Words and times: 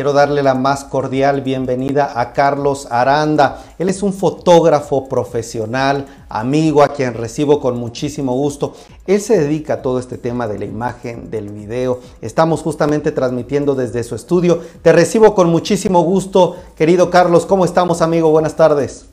quiero 0.00 0.14
darle 0.14 0.42
la 0.42 0.54
más 0.54 0.84
cordial 0.84 1.42
bienvenida 1.42 2.18
a 2.18 2.32
Carlos 2.32 2.88
Aranda. 2.90 3.62
Él 3.78 3.90
es 3.90 4.02
un 4.02 4.14
fotógrafo 4.14 5.10
profesional, 5.10 6.06
amigo, 6.30 6.82
a 6.82 6.94
quien 6.94 7.12
recibo 7.12 7.60
con 7.60 7.76
muchísimo 7.76 8.32
gusto. 8.32 8.72
Él 9.06 9.20
se 9.20 9.38
dedica 9.38 9.74
a 9.74 9.82
todo 9.82 9.98
este 9.98 10.16
tema 10.16 10.48
de 10.48 10.58
la 10.58 10.64
imagen, 10.64 11.30
del 11.30 11.50
video. 11.50 12.00
Estamos 12.22 12.62
justamente 12.62 13.12
transmitiendo 13.12 13.74
desde 13.74 14.02
su 14.02 14.14
estudio. 14.14 14.62
Te 14.80 14.90
recibo 14.90 15.34
con 15.34 15.50
muchísimo 15.50 16.02
gusto, 16.02 16.56
querido 16.76 17.10
Carlos. 17.10 17.44
¿Cómo 17.44 17.66
estamos, 17.66 18.00
amigo? 18.00 18.30
Buenas 18.30 18.56
tardes. 18.56 19.04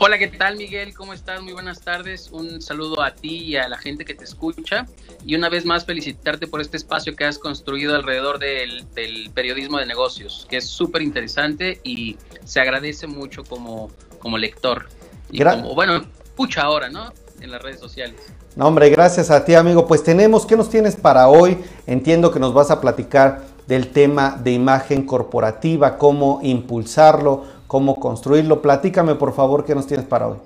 Hola, 0.00 0.16
¿qué 0.16 0.28
tal 0.28 0.56
Miguel? 0.56 0.94
¿Cómo 0.94 1.12
estás? 1.12 1.42
Muy 1.42 1.52
buenas 1.52 1.80
tardes. 1.80 2.30
Un 2.30 2.62
saludo 2.62 3.02
a 3.02 3.10
ti 3.16 3.38
y 3.38 3.56
a 3.56 3.66
la 3.68 3.76
gente 3.76 4.04
que 4.04 4.14
te 4.14 4.22
escucha. 4.22 4.86
Y 5.26 5.34
una 5.34 5.48
vez 5.48 5.64
más 5.64 5.86
felicitarte 5.86 6.46
por 6.46 6.60
este 6.60 6.76
espacio 6.76 7.16
que 7.16 7.24
has 7.24 7.36
construido 7.36 7.96
alrededor 7.96 8.38
del, 8.38 8.86
periodismo 9.34 9.78
de 9.78 9.86
negocios, 9.86 10.46
que 10.48 10.58
es 10.58 10.68
súper 10.68 11.02
interesante 11.02 11.80
y 11.82 12.16
se 12.44 12.60
agradece 12.60 13.08
mucho 13.08 13.42
como, 13.42 13.90
como 14.20 14.38
lector. 14.38 14.88
Y 15.32 15.42
como, 15.42 15.74
bueno, 15.74 16.04
escucha 16.22 16.62
ahora, 16.62 16.88
¿no? 16.88 17.12
En 17.40 17.50
las 17.50 17.60
redes 17.60 17.80
sociales. 17.80 18.20
No, 18.54 18.68
hombre, 18.68 18.90
gracias 18.90 19.32
a 19.32 19.44
ti, 19.44 19.56
amigo. 19.56 19.88
Pues 19.88 20.04
tenemos, 20.04 20.46
¿qué 20.46 20.56
nos 20.56 20.70
tienes 20.70 20.94
para 20.94 21.26
hoy? 21.26 21.58
Entiendo 21.88 22.30
que 22.30 22.38
nos 22.38 22.54
vas 22.54 22.70
a 22.70 22.80
platicar 22.80 23.42
del 23.66 23.88
tema 23.88 24.38
de 24.42 24.52
imagen 24.52 25.04
corporativa, 25.04 25.98
cómo 25.98 26.38
impulsarlo, 26.42 27.57
cómo 27.68 28.00
construirlo. 28.00 28.60
Platícame, 28.60 29.14
por 29.14 29.32
favor, 29.32 29.64
qué 29.64 29.76
nos 29.76 29.86
tienes 29.86 30.06
para 30.06 30.26
hoy. 30.26 30.38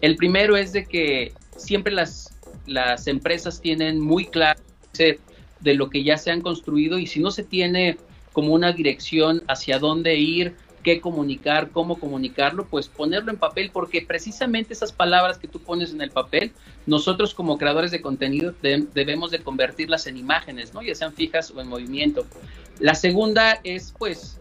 El 0.00 0.16
primero 0.16 0.56
es 0.56 0.72
de 0.72 0.84
que 0.84 1.32
siempre 1.56 1.92
las, 1.92 2.32
las 2.66 3.08
empresas 3.08 3.60
tienen 3.60 3.98
muy 3.98 4.26
claro 4.26 4.60
de 4.92 5.74
lo 5.74 5.90
que 5.90 6.04
ya 6.04 6.16
se 6.16 6.30
han 6.30 6.42
construido 6.42 6.98
y 6.98 7.06
si 7.06 7.18
no 7.18 7.30
se 7.30 7.42
tiene 7.42 7.96
como 8.32 8.54
una 8.54 8.72
dirección 8.72 9.42
hacia 9.48 9.78
dónde 9.78 10.16
ir, 10.16 10.54
qué 10.82 11.00
comunicar, 11.00 11.70
cómo 11.70 11.98
comunicarlo, 11.98 12.66
pues 12.66 12.88
ponerlo 12.88 13.30
en 13.30 13.38
papel, 13.38 13.70
porque 13.72 14.02
precisamente 14.02 14.72
esas 14.72 14.92
palabras 14.92 15.38
que 15.38 15.48
tú 15.48 15.60
pones 15.60 15.92
en 15.92 16.00
el 16.00 16.10
papel, 16.10 16.52
nosotros 16.86 17.34
como 17.34 17.56
creadores 17.58 17.90
de 17.90 18.00
contenido 18.00 18.54
debemos 18.60 19.30
de 19.30 19.38
convertirlas 19.38 20.06
en 20.06 20.16
imágenes, 20.16 20.74
¿no? 20.74 20.82
Ya 20.82 20.94
sean 20.94 21.12
fijas 21.12 21.50
o 21.50 21.60
en 21.60 21.68
movimiento. 21.68 22.26
La 22.80 22.94
segunda 22.94 23.60
es, 23.62 23.94
pues, 23.96 24.40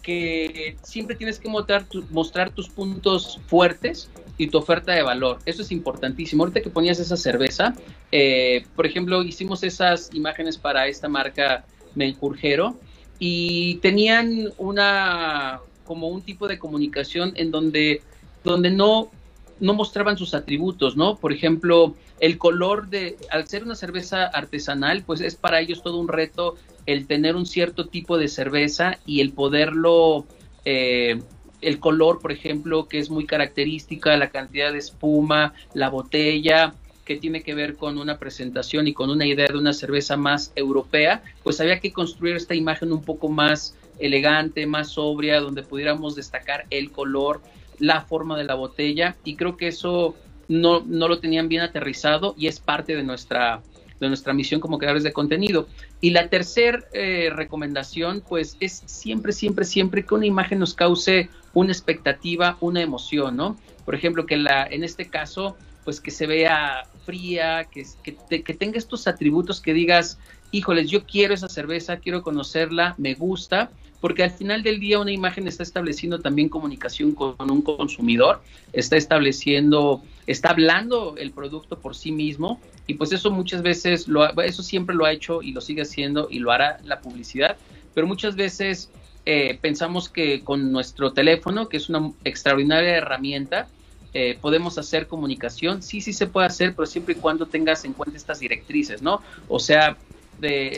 que 0.00 0.76
siempre 0.82 1.16
tienes 1.16 1.38
que 1.38 1.48
mostrar, 1.48 1.86
mostrar 2.10 2.50
tus 2.50 2.68
puntos 2.68 3.38
fuertes 3.46 4.10
y 4.38 4.48
tu 4.48 4.58
oferta 4.58 4.92
de 4.92 5.02
valor. 5.02 5.38
Eso 5.44 5.62
es 5.62 5.70
importantísimo. 5.70 6.42
Ahorita 6.42 6.62
que 6.62 6.70
ponías 6.70 6.98
esa 6.98 7.16
cerveza, 7.16 7.74
eh, 8.10 8.64
por 8.74 8.86
ejemplo, 8.86 9.22
hicimos 9.22 9.62
esas 9.62 10.10
imágenes 10.14 10.56
para 10.56 10.88
esta 10.88 11.08
marca 11.08 11.64
Menjurjero 11.94 12.78
y 13.18 13.76
tenían 13.76 14.52
una 14.56 15.60
como 15.84 16.08
un 16.08 16.22
tipo 16.22 16.46
de 16.48 16.58
comunicación 16.58 17.32
en 17.34 17.50
donde, 17.50 18.00
donde 18.44 18.70
no, 18.70 19.10
no 19.58 19.74
mostraban 19.74 20.16
sus 20.16 20.34
atributos, 20.34 20.96
¿no? 20.96 21.16
Por 21.16 21.32
ejemplo, 21.32 21.96
el 22.20 22.38
color 22.38 22.88
de, 22.88 23.16
al 23.30 23.48
ser 23.48 23.64
una 23.64 23.74
cerveza 23.74 24.24
artesanal, 24.24 25.02
pues 25.02 25.20
es 25.20 25.34
para 25.34 25.60
ellos 25.60 25.82
todo 25.82 25.98
un 25.98 26.08
reto 26.08 26.56
el 26.92 27.06
tener 27.06 27.36
un 27.36 27.46
cierto 27.46 27.86
tipo 27.86 28.18
de 28.18 28.26
cerveza 28.26 28.98
y 29.06 29.20
el 29.20 29.32
poderlo, 29.32 30.26
eh, 30.64 31.22
el 31.60 31.78
color, 31.78 32.20
por 32.20 32.32
ejemplo, 32.32 32.88
que 32.88 32.98
es 32.98 33.10
muy 33.10 33.26
característica, 33.26 34.16
la 34.16 34.30
cantidad 34.30 34.72
de 34.72 34.78
espuma, 34.78 35.54
la 35.72 35.88
botella, 35.88 36.74
que 37.04 37.16
tiene 37.16 37.42
que 37.42 37.54
ver 37.54 37.76
con 37.76 37.96
una 37.98 38.18
presentación 38.18 38.88
y 38.88 38.92
con 38.92 39.08
una 39.08 39.24
idea 39.24 39.46
de 39.46 39.56
una 39.58 39.72
cerveza 39.72 40.16
más 40.16 40.52
europea, 40.56 41.22
pues 41.44 41.60
había 41.60 41.78
que 41.78 41.92
construir 41.92 42.34
esta 42.34 42.56
imagen 42.56 42.92
un 42.92 43.02
poco 43.02 43.28
más 43.28 43.76
elegante, 44.00 44.66
más 44.66 44.88
sobria, 44.88 45.40
donde 45.40 45.62
pudiéramos 45.62 46.16
destacar 46.16 46.66
el 46.70 46.90
color, 46.90 47.40
la 47.78 48.00
forma 48.00 48.36
de 48.36 48.44
la 48.44 48.54
botella, 48.54 49.16
y 49.24 49.36
creo 49.36 49.56
que 49.56 49.68
eso 49.68 50.16
no, 50.48 50.80
no 50.84 51.06
lo 51.06 51.20
tenían 51.20 51.48
bien 51.48 51.62
aterrizado 51.62 52.34
y 52.36 52.48
es 52.48 52.58
parte 52.58 52.96
de 52.96 53.04
nuestra 53.04 53.62
de 54.00 54.08
nuestra 54.08 54.32
misión 54.32 54.60
como 54.60 54.78
creadores 54.78 55.04
de 55.04 55.12
contenido. 55.12 55.68
Y 56.00 56.10
la 56.10 56.28
tercera 56.28 56.84
eh, 56.92 57.30
recomendación, 57.32 58.22
pues, 58.26 58.56
es 58.60 58.82
siempre, 58.86 59.32
siempre, 59.32 59.64
siempre 59.64 60.04
que 60.04 60.14
una 60.14 60.26
imagen 60.26 60.58
nos 60.58 60.74
cause 60.74 61.28
una 61.52 61.72
expectativa, 61.72 62.56
una 62.60 62.80
emoción, 62.80 63.36
¿no? 63.36 63.56
Por 63.84 63.94
ejemplo, 63.94 64.26
que 64.26 64.36
la, 64.36 64.66
en 64.66 64.84
este 64.84 65.08
caso, 65.08 65.56
pues 65.84 66.00
que 66.00 66.10
se 66.10 66.26
vea 66.26 66.84
fría, 67.04 67.64
que, 67.70 67.84
que, 68.02 68.42
que 68.42 68.54
tenga 68.54 68.78
estos 68.78 69.06
atributos 69.06 69.60
que 69.60 69.74
digas, 69.74 70.18
híjoles, 70.52 70.90
yo 70.90 71.04
quiero 71.04 71.34
esa 71.34 71.48
cerveza, 71.48 71.98
quiero 71.98 72.22
conocerla, 72.22 72.94
me 72.98 73.14
gusta, 73.14 73.70
porque 74.00 74.22
al 74.22 74.30
final 74.30 74.62
del 74.62 74.80
día 74.80 74.98
una 74.98 75.12
imagen 75.12 75.46
está 75.46 75.62
estableciendo 75.62 76.20
también 76.20 76.48
comunicación 76.48 77.12
con 77.12 77.50
un 77.50 77.62
consumidor, 77.62 78.42
está 78.72 78.96
estableciendo, 78.96 80.02
está 80.30 80.50
hablando 80.50 81.14
el 81.16 81.32
producto 81.32 81.78
por 81.78 81.96
sí 81.96 82.12
mismo 82.12 82.60
y 82.86 82.94
pues 82.94 83.12
eso 83.12 83.30
muchas 83.30 83.62
veces, 83.62 84.08
lo, 84.08 84.28
eso 84.42 84.62
siempre 84.62 84.94
lo 84.94 85.04
ha 85.04 85.12
hecho 85.12 85.42
y 85.42 85.52
lo 85.52 85.60
sigue 85.60 85.82
haciendo 85.82 86.28
y 86.30 86.38
lo 86.38 86.52
hará 86.52 86.78
la 86.84 87.00
publicidad, 87.00 87.56
pero 87.94 88.06
muchas 88.06 88.36
veces 88.36 88.90
eh, 89.26 89.58
pensamos 89.60 90.08
que 90.08 90.42
con 90.42 90.72
nuestro 90.72 91.12
teléfono, 91.12 91.68
que 91.68 91.76
es 91.76 91.88
una 91.88 92.10
extraordinaria 92.24 92.96
herramienta, 92.96 93.68
eh, 94.12 94.38
podemos 94.40 94.76
hacer 94.76 95.06
comunicación. 95.06 95.82
Sí, 95.82 96.00
sí 96.00 96.12
se 96.12 96.26
puede 96.26 96.48
hacer, 96.48 96.74
pero 96.74 96.86
siempre 96.86 97.14
y 97.14 97.16
cuando 97.18 97.46
tengas 97.46 97.84
en 97.84 97.92
cuenta 97.92 98.16
estas 98.16 98.40
directrices, 98.40 99.02
¿no? 99.02 99.22
O 99.48 99.60
sea, 99.60 99.96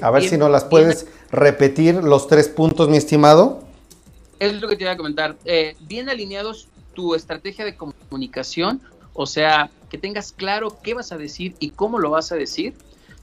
a 0.03 0.11
ver 0.11 0.23
si 0.25 0.37
no 0.37 0.49
las 0.49 0.65
puedes 0.65 1.07
repetir 1.31 1.95
los 1.95 2.27
tres 2.27 2.49
puntos, 2.49 2.89
mi 2.89 2.97
estimado. 2.97 3.63
Es 4.39 4.61
lo 4.61 4.69
que 4.69 4.77
te 4.77 4.85
iba 4.85 4.93
a 4.93 4.97
comentar. 4.97 5.37
Eh, 5.45 5.77
bien 5.81 6.09
alineados 6.09 6.69
tu 6.95 7.15
estrategia 7.15 7.65
de 7.65 7.77
comunicación, 7.77 8.83
o 9.15 9.27
sea, 9.27 9.71
que 9.91 9.99
tengas 9.99 10.33
claro 10.33 10.79
qué 10.83 10.95
vas 10.95 11.13
a 11.13 11.19
decir 11.19 11.55
y 11.59 11.71
cómo 11.71 11.99
lo 11.99 12.11
vas 12.11 12.33
a 12.33 12.37
decir. 12.37 12.75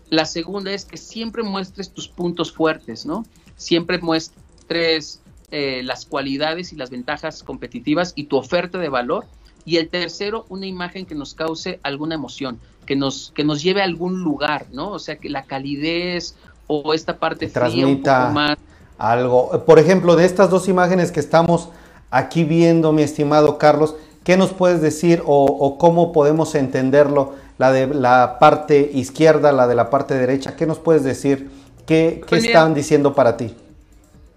La 0.10 0.26
segunda 0.26 0.72
es 0.72 0.86
que 0.86 0.98
siempre 0.98 1.44
muestres 1.44 1.92
tus 1.92 2.08
puntos 2.08 2.52
fuertes, 2.52 3.06
¿no? 3.06 3.26
Siempre 3.58 4.00
muestres 4.00 5.22
eh, 5.52 5.82
las 5.84 6.06
cualidades 6.06 6.74
y 6.74 6.76
las 6.76 6.90
ventajas 6.90 7.44
competitivas 7.44 8.14
y 8.16 8.26
tu 8.26 8.38
oferta 8.38 8.78
de 8.78 8.90
valor. 8.90 9.26
Y 9.66 9.78
el 9.78 9.90
tercero, 9.90 10.46
una 10.50 10.66
imagen 10.66 11.06
que 11.06 11.16
nos 11.16 11.34
cause 11.34 11.80
alguna 11.84 12.16
emoción 12.16 12.60
que 12.90 12.96
nos, 12.96 13.32
que 13.36 13.44
nos 13.44 13.62
lleve 13.62 13.82
a 13.82 13.84
algún 13.84 14.24
lugar, 14.24 14.66
¿no? 14.72 14.90
O 14.90 14.98
sea, 14.98 15.18
que 15.18 15.30
la 15.30 15.44
calidez 15.44 16.34
o 16.66 16.96
esta 16.96 17.20
parte 17.20 17.48
fría 17.48 17.86
un 17.86 18.02
poco 18.02 18.30
más. 18.34 18.58
Algo. 18.98 19.64
Por 19.64 19.78
ejemplo, 19.78 20.16
de 20.16 20.26
estas 20.26 20.50
dos 20.50 20.68
imágenes 20.68 21.12
que 21.12 21.20
estamos 21.20 21.70
aquí 22.10 22.44
viendo, 22.44 22.92
mi 22.92 23.04
estimado 23.04 23.60
Carlos, 23.60 23.94
¿qué 24.24 24.38
nos 24.38 24.52
puedes 24.52 24.82
decir 24.82 25.22
o, 25.26 25.78
cómo 25.78 26.12
podemos 26.12 26.56
entenderlo? 26.56 27.36
La 27.58 27.72
de 27.72 27.88
la 27.88 28.38
parte 28.40 28.90
izquierda, 28.94 29.52
la 29.52 29.68
de 29.68 29.76
la 29.76 29.90
parte 29.90 30.14
derecha, 30.14 30.56
¿qué 30.56 30.66
nos 30.66 30.80
puedes 30.80 31.04
decir? 31.04 31.50
¿Qué, 31.86 32.22
pues 32.28 32.46
están 32.46 32.74
diciendo 32.74 33.14
para 33.14 33.36
ti? 33.36 33.54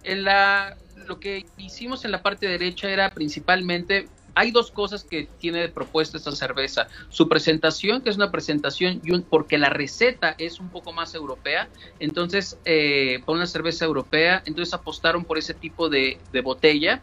En 0.03 0.25
la, 0.25 0.77
lo 1.07 1.21
que 1.21 1.47
hicimos 1.57 2.05
en 2.05 2.11
la 2.11 2.23
parte 2.23 2.49
derecha 2.49 2.89
era 2.89 3.11
principalmente 3.11 4.09
hay 4.35 4.51
dos 4.51 4.71
cosas 4.71 5.05
que 5.05 5.29
tiene 5.39 5.61
de 5.61 5.69
propuesta 5.69 6.17
esta 6.17 6.33
cerveza. 6.33 6.89
Su 7.09 7.29
presentación, 7.29 8.01
que 8.01 8.11
es 8.11 8.17
una 8.17 8.31
presentación, 8.31 9.01
porque 9.29 9.59
la 9.59 9.69
receta 9.69 10.35
es 10.39 10.61
un 10.61 10.69
poco 10.69 10.93
más 10.93 11.15
europea, 11.15 11.69
entonces, 12.01 12.59
eh, 12.65 13.21
por 13.25 13.37
una 13.37 13.47
cerveza 13.47 13.85
europea, 13.85 14.43
entonces 14.47 14.73
apostaron 14.75 15.25
por 15.25 15.39
ese 15.39 15.55
tipo 15.55 15.89
de, 15.89 16.19
botella 16.43 17.03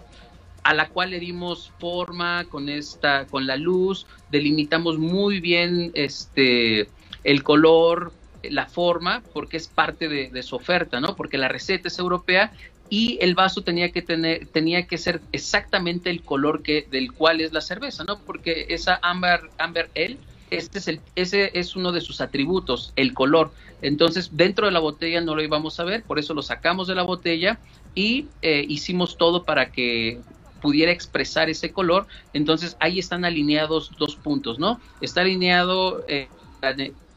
a 0.69 0.73
la 0.75 0.89
cual 0.89 1.09
le 1.09 1.19
dimos 1.19 1.71
forma 1.79 2.45
con 2.45 2.69
esta, 2.69 3.25
con 3.25 3.47
la 3.47 3.57
luz, 3.57 4.05
delimitamos 4.29 4.99
muy 4.99 5.39
bien 5.39 5.89
este 5.95 6.87
el 7.23 7.41
color, 7.41 8.13
la 8.43 8.67
forma, 8.67 9.23
porque 9.33 9.57
es 9.57 9.67
parte 9.67 10.07
de, 10.07 10.43
su 10.43 10.55
oferta, 10.55 10.99
¿no? 10.99 11.15
Porque 11.15 11.39
la 11.39 11.47
receta 11.47 11.87
es 11.87 11.97
europea 11.97 12.53
y 12.87 13.17
el 13.19 13.33
vaso 13.33 13.63
tenía 13.63 13.89
que 13.89 14.03
tener 14.03 14.45
tenía 14.45 14.85
que 14.85 14.99
ser 14.99 15.21
exactamente 15.31 16.11
el 16.11 16.21
color 16.21 16.61
que 16.61 16.85
del 16.91 17.13
cual 17.13 17.41
es 17.41 17.51
la 17.51 17.61
cerveza, 17.61 18.03
¿no? 18.03 18.19
Porque 18.19 18.67
esa 18.69 18.99
Amber 19.01 19.49
Amber 19.57 19.89
Ale 19.95 20.19
este 20.51 20.77
es 20.77 20.87
el, 20.87 21.01
ese 21.15 21.51
es 21.59 21.75
uno 21.75 21.91
de 21.91 22.01
sus 22.01 22.21
atributos, 22.21 22.93
el 22.95 23.13
color. 23.13 23.51
Entonces, 23.81 24.31
dentro 24.33 24.65
de 24.65 24.71
la 24.71 24.79
botella 24.79 25.21
no 25.21 25.35
lo 25.35 25.43
íbamos 25.43 25.79
a 25.79 25.83
ver, 25.83 26.03
por 26.03 26.19
eso 26.19 26.33
lo 26.33 26.41
sacamos 26.41 26.87
de 26.87 26.95
la 26.95 27.03
botella 27.03 27.59
y 27.95 28.27
eh, 28.41 28.65
hicimos 28.67 29.17
todo 29.17 29.43
para 29.43 29.71
que 29.71 30.19
pudiera 30.59 30.91
expresar 30.91 31.49
ese 31.49 31.71
color. 31.71 32.07
Entonces, 32.33 32.77
ahí 32.79 32.99
están 32.99 33.25
alineados 33.25 33.91
dos 33.97 34.15
puntos, 34.15 34.59
¿no? 34.59 34.79
Está 35.01 35.21
alineado 35.21 36.03
eh, 36.07 36.27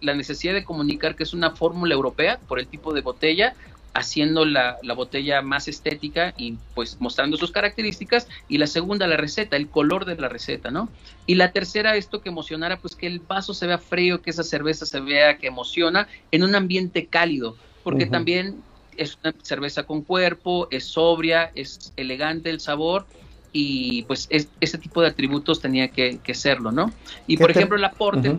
la 0.00 0.15
necesidad 0.15 0.55
de 0.55 0.65
comunicar 0.65 1.17
que 1.17 1.23
es 1.23 1.33
una 1.33 1.50
fórmula 1.50 1.94
europea 1.94 2.39
por 2.49 2.59
el 2.59 2.67
tipo 2.67 2.93
de 2.93 3.00
botella, 3.00 3.55
haciendo 3.94 4.44
la, 4.44 4.79
botella 4.97 5.43
más 5.43 5.69
estética 5.69 6.35
y 6.37 6.56
pues 6.75 6.97
mostrando 7.00 7.37
sus 7.37 7.53
características 7.53 8.27
y 8.49 8.59
la 8.59 8.67
segunda 8.67 9.06
la 9.06 9.17
receta, 9.17 9.56
el 9.56 9.69
color 9.69 10.05
de 10.05 10.17
la 10.17 10.29
receta, 10.29 10.71
¿no? 10.71 10.89
Y 11.27 11.35
la 11.35 11.53
tercera 11.53 11.97
esto 11.97 12.23
que 12.23 12.31
emocionara 12.31 12.79
pues 12.79 12.97
que 12.97 13.06
el 13.06 13.21
vaso 13.21 13.55
se 13.55 13.67
vea 13.67 13.79
frío, 13.79 14.23
que 14.23 14.31
esa 14.31 14.44
cerveza 14.44 14.87
se 14.87 15.00
vea 15.00 15.37
que 15.37 15.47
emociona 15.47 16.09
en 16.31 16.43
un 16.43 16.55
ambiente 16.55 17.06
cálido, 17.06 17.56
porque 17.85 18.06
también 18.06 18.62
es 18.97 19.19
una 19.23 19.35
cerveza 19.43 19.83
con 19.85 20.03
cuerpo, 20.03 20.69
es 20.71 20.85
sobria, 20.85 21.50
es 21.55 21.93
elegante 21.97 22.50
el 22.50 22.61
sabor 22.61 23.06
y 23.53 24.03
pues 24.05 24.29
ese 24.31 24.79
tipo 24.79 25.03
de 25.03 25.09
atributos 25.09 25.61
tenía 25.61 25.89
que, 25.89 26.35
serlo, 26.35 26.73
¿no? 26.73 26.93
Y 27.27 27.37
por 27.37 27.51
ejemplo 27.51 27.77
el 27.77 27.85
aporte... 27.85 28.37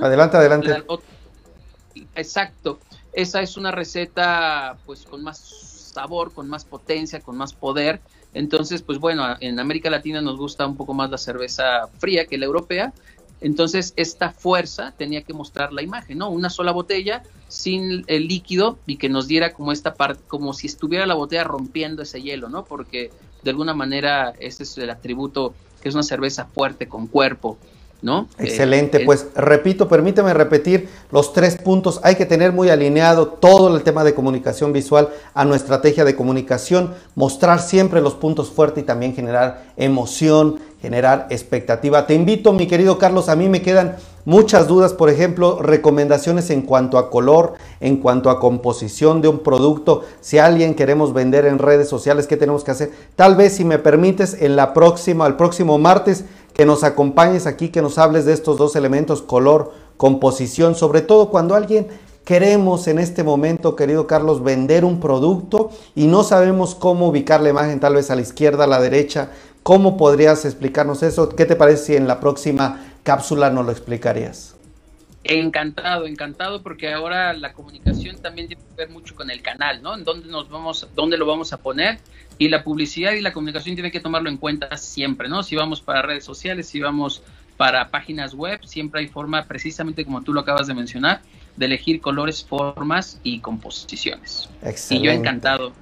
Adelante, 0.00 0.36
adelante. 0.36 0.84
exacto. 2.14 2.78
Esa 3.12 3.42
es 3.42 3.56
una 3.56 3.72
receta 3.72 4.76
pues 4.86 5.04
con 5.04 5.24
más 5.24 5.38
sabor, 5.38 6.32
con 6.32 6.48
más 6.48 6.64
potencia, 6.64 7.20
con 7.20 7.36
más 7.36 7.52
poder. 7.52 8.00
Entonces, 8.32 8.82
pues 8.82 8.98
bueno, 8.98 9.24
en 9.40 9.58
América 9.58 9.90
Latina 9.90 10.20
nos 10.20 10.36
gusta 10.36 10.66
un 10.66 10.76
poco 10.76 10.94
más 10.94 11.10
la 11.10 11.18
cerveza 11.18 11.88
fría 11.98 12.26
que 12.26 12.38
la 12.38 12.46
europea. 12.46 12.92
Entonces, 13.40 13.94
esta 13.96 14.30
fuerza 14.30 14.92
tenía 14.96 15.22
que 15.22 15.32
mostrar 15.32 15.72
la 15.72 15.82
imagen, 15.82 16.18
¿no? 16.18 16.28
Una 16.28 16.50
sola 16.50 16.72
botella 16.72 17.22
sin 17.48 18.04
el 18.06 18.28
líquido 18.28 18.78
y 18.86 18.96
que 18.96 19.08
nos 19.08 19.26
diera 19.26 19.54
como 19.54 19.72
esta 19.72 19.94
parte, 19.94 20.22
como 20.28 20.52
si 20.52 20.66
estuviera 20.66 21.06
la 21.06 21.14
botella 21.14 21.44
rompiendo 21.44 22.02
ese 22.02 22.20
hielo, 22.20 22.50
¿no? 22.50 22.64
Porque 22.64 23.10
de 23.42 23.50
alguna 23.50 23.74
manera 23.74 24.32
ese 24.38 24.62
es 24.62 24.78
el 24.78 24.90
atributo 24.90 25.54
que 25.82 25.88
es 25.88 25.94
una 25.94 26.04
cerveza 26.04 26.46
fuerte 26.46 26.88
con 26.88 27.06
cuerpo. 27.06 27.58
¿No? 28.02 28.28
Excelente, 28.38 29.02
eh, 29.02 29.04
pues 29.04 29.26
repito, 29.34 29.86
permíteme 29.86 30.32
repetir 30.32 30.88
los 31.12 31.34
tres 31.34 31.56
puntos. 31.56 32.00
Hay 32.02 32.14
que 32.14 32.24
tener 32.24 32.50
muy 32.50 32.70
alineado 32.70 33.28
todo 33.28 33.76
el 33.76 33.82
tema 33.82 34.04
de 34.04 34.14
comunicación 34.14 34.72
visual 34.72 35.10
a 35.34 35.44
nuestra 35.44 35.76
estrategia 35.76 36.06
de 36.06 36.16
comunicación, 36.16 36.94
mostrar 37.14 37.60
siempre 37.60 38.00
los 38.00 38.14
puntos 38.14 38.48
fuertes 38.48 38.84
y 38.84 38.86
también 38.86 39.14
generar 39.14 39.66
emoción, 39.76 40.60
generar 40.80 41.26
expectativa. 41.28 42.06
Te 42.06 42.14
invito, 42.14 42.54
mi 42.54 42.66
querido 42.66 42.96
Carlos, 42.96 43.28
a 43.28 43.36
mí 43.36 43.50
me 43.50 43.60
quedan 43.60 43.96
muchas 44.24 44.68
dudas, 44.68 44.92
por 44.92 45.10
ejemplo, 45.10 45.60
recomendaciones 45.60 46.50
en 46.50 46.62
cuanto 46.62 46.98
a 46.98 47.10
color, 47.10 47.54
en 47.80 47.96
cuanto 47.96 48.30
a 48.30 48.40
composición 48.40 49.20
de 49.20 49.28
un 49.28 49.40
producto. 49.40 50.02
Si 50.20 50.38
alguien 50.38 50.74
queremos 50.74 51.12
vender 51.12 51.46
en 51.46 51.58
redes 51.58 51.88
sociales, 51.88 52.26
¿qué 52.26 52.36
tenemos 52.36 52.64
que 52.64 52.70
hacer? 52.70 52.90
Tal 53.16 53.36
vez, 53.36 53.54
si 53.54 53.64
me 53.64 53.78
permites, 53.78 54.36
en 54.40 54.56
la 54.56 54.72
próxima, 54.74 55.26
el 55.26 55.36
próximo 55.36 55.78
martes, 55.78 56.24
que 56.54 56.66
nos 56.66 56.84
acompañes 56.84 57.46
aquí, 57.46 57.68
que 57.68 57.82
nos 57.82 57.98
hables 57.98 58.24
de 58.24 58.32
estos 58.32 58.58
dos 58.58 58.76
elementos, 58.76 59.22
color, 59.22 59.72
composición, 59.96 60.74
sobre 60.74 61.00
todo 61.00 61.30
cuando 61.30 61.54
alguien 61.54 61.86
queremos 62.24 62.86
en 62.86 62.98
este 62.98 63.24
momento, 63.24 63.76
querido 63.76 64.06
Carlos, 64.06 64.42
vender 64.42 64.84
un 64.84 65.00
producto 65.00 65.70
y 65.94 66.06
no 66.06 66.22
sabemos 66.22 66.74
cómo 66.74 67.08
ubicar 67.08 67.40
la 67.40 67.48
imagen, 67.48 67.80
tal 67.80 67.94
vez 67.94 68.10
a 68.10 68.14
la 68.14 68.20
izquierda, 68.20 68.64
a 68.64 68.66
la 68.66 68.80
derecha, 68.80 69.30
¿Cómo 69.62 69.98
podrías 69.98 70.46
explicarnos 70.46 71.02
eso? 71.02 71.28
¿Qué 71.28 71.44
te 71.44 71.54
parece 71.54 71.84
si 71.84 71.96
en 71.96 72.08
la 72.08 72.18
próxima 72.18 72.89
cápsula 73.02 73.50
nos 73.50 73.66
lo 73.66 73.72
explicarías? 73.72 74.56
Encantado, 75.22 76.06
encantado, 76.06 76.62
porque 76.62 76.92
ahora 76.92 77.34
la 77.34 77.52
comunicación 77.52 78.16
también 78.16 78.48
tiene 78.48 78.62
que 78.62 78.74
ver 78.74 78.88
mucho 78.88 79.14
con 79.14 79.30
el 79.30 79.42
canal, 79.42 79.82
¿no? 79.82 79.94
En 79.94 80.04
dónde 80.04 80.28
nos 80.28 80.48
vamos, 80.48 80.88
dónde 80.94 81.18
lo 81.18 81.26
vamos 81.26 81.52
a 81.52 81.58
poner 81.58 81.98
y 82.38 82.48
la 82.48 82.64
publicidad 82.64 83.12
y 83.12 83.20
la 83.20 83.34
comunicación 83.34 83.74
tiene 83.74 83.90
que 83.90 84.00
tomarlo 84.00 84.30
en 84.30 84.38
cuenta 84.38 84.74
siempre, 84.78 85.28
¿no? 85.28 85.42
Si 85.42 85.56
vamos 85.56 85.82
para 85.82 86.00
redes 86.00 86.24
sociales, 86.24 86.68
si 86.68 86.80
vamos 86.80 87.22
para 87.58 87.90
páginas 87.90 88.32
web, 88.32 88.60
siempre 88.64 89.02
hay 89.02 89.08
forma, 89.08 89.44
precisamente 89.44 90.06
como 90.06 90.22
tú 90.22 90.32
lo 90.32 90.40
acabas 90.40 90.66
de 90.66 90.72
mencionar, 90.72 91.20
de 91.56 91.66
elegir 91.66 92.00
colores, 92.00 92.42
formas 92.42 93.20
y 93.22 93.40
composiciones. 93.40 94.48
Excelente. 94.62 94.94
Y 94.94 95.06
yo 95.06 95.12
encantado. 95.12 95.72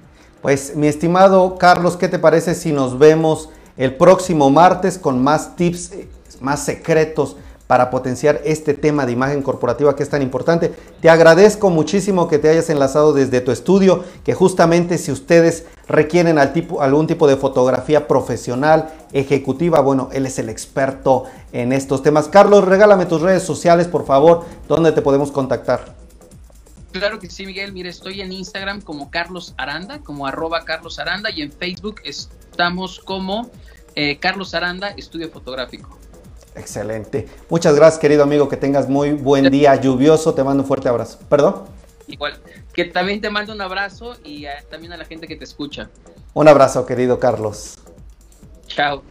Pues 0.42 0.74
mi 0.74 0.88
estimado 0.88 1.56
Carlos, 1.58 1.96
¿qué 1.96 2.08
te 2.08 2.18
parece 2.18 2.56
si 2.56 2.72
nos 2.72 2.98
vemos 2.98 3.50
el 3.76 3.94
próximo 3.94 4.50
martes 4.50 4.98
con 4.98 5.22
más 5.22 5.54
tips, 5.54 5.92
más 6.40 6.64
secretos 6.64 7.36
para 7.68 7.90
potenciar 7.90 8.40
este 8.44 8.72
tema 8.72 9.04
de 9.04 9.12
imagen 9.12 9.42
corporativa 9.42 9.94
que 9.94 10.02
es 10.02 10.08
tan 10.08 10.22
importante. 10.22 10.74
Te 11.00 11.10
agradezco 11.10 11.68
muchísimo 11.68 12.26
que 12.26 12.38
te 12.38 12.48
hayas 12.48 12.70
enlazado 12.70 13.12
desde 13.12 13.42
tu 13.42 13.52
estudio, 13.52 14.04
que 14.24 14.32
justamente 14.34 14.96
si 14.96 15.12
ustedes 15.12 15.66
requieren 15.86 16.38
algún 16.38 17.06
tipo 17.06 17.28
de 17.28 17.36
fotografía 17.36 18.08
profesional, 18.08 18.90
ejecutiva, 19.12 19.80
bueno, 19.80 20.08
él 20.12 20.24
es 20.24 20.38
el 20.38 20.48
experto 20.48 21.24
en 21.52 21.74
estos 21.74 22.02
temas. 22.02 22.28
Carlos, 22.28 22.64
regálame 22.64 23.04
tus 23.04 23.20
redes 23.20 23.42
sociales, 23.42 23.86
por 23.86 24.06
favor, 24.06 24.46
donde 24.66 24.92
te 24.92 25.02
podemos 25.02 25.30
contactar. 25.30 25.94
Claro 26.90 27.18
que 27.18 27.28
sí, 27.28 27.44
Miguel. 27.44 27.72
Mire, 27.72 27.90
estoy 27.90 28.22
en 28.22 28.32
Instagram 28.32 28.80
como 28.80 29.10
Carlos 29.10 29.52
Aranda, 29.58 29.98
como 29.98 30.26
arroba 30.26 30.64
Carlos 30.64 30.98
Aranda, 30.98 31.30
y 31.30 31.42
en 31.42 31.52
Facebook 31.52 31.96
estamos 32.02 32.98
como 32.98 33.50
eh, 33.94 34.18
Carlos 34.18 34.54
Aranda, 34.54 34.88
Estudio 34.96 35.28
Fotográfico. 35.28 35.97
Excelente. 36.58 37.28
Muchas 37.48 37.74
gracias, 37.76 38.00
querido 38.00 38.22
amigo. 38.22 38.48
Que 38.48 38.56
tengas 38.56 38.88
muy 38.88 39.12
buen 39.12 39.50
día 39.50 39.74
lluvioso. 39.76 40.34
Te 40.34 40.44
mando 40.44 40.62
un 40.62 40.66
fuerte 40.66 40.88
abrazo. 40.88 41.18
¿Perdón? 41.28 41.64
Igual. 42.06 42.38
Que 42.72 42.84
también 42.84 43.20
te 43.20 43.30
mando 43.30 43.52
un 43.52 43.60
abrazo 43.60 44.16
y 44.24 44.46
también 44.70 44.92
a 44.92 44.96
la 44.96 45.04
gente 45.04 45.26
que 45.26 45.36
te 45.36 45.44
escucha. 45.44 45.90
Un 46.34 46.48
abrazo, 46.48 46.86
querido 46.86 47.18
Carlos. 47.18 47.78
Chao. 48.66 49.02